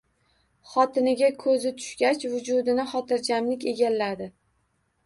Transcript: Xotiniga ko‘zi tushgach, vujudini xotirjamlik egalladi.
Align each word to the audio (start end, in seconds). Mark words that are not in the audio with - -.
Xotiniga 0.69 1.29
ko‘zi 1.43 1.73
tushgach, 1.83 2.27
vujudini 2.33 2.87
xotirjamlik 2.95 3.71
egalladi. 3.75 4.35